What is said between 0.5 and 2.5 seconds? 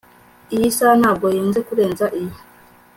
iyi saha ntabwo ihenze kurenza iyo